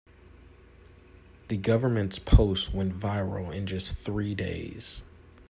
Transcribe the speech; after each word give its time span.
The 1.49 1.57
government's 1.57 2.17
post 2.17 2.73
went 2.73 2.99
viral 2.99 3.53
in 3.53 3.67
just 3.67 3.93
three 3.95 4.33
days. 4.33 5.03